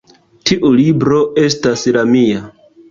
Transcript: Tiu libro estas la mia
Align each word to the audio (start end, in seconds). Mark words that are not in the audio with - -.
Tiu 0.49 0.71
libro 0.79 1.21
estas 1.45 1.87
la 2.01 2.07
mia 2.17 2.45